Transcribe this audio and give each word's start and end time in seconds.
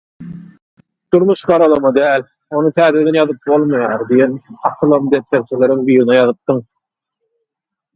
«Durmuş 1.15 1.43
garalama 1.51 1.91
däl, 1.99 2.25
ony 2.61 2.73
täzeden 2.79 3.21
ýazyp 3.21 3.45
bolmaýar» 3.53 4.07
diýen 4.11 4.37
akylam 4.73 5.15
depderçeleriň 5.17 5.89
birine 5.93 6.21
ýazypdyň. 6.23 6.69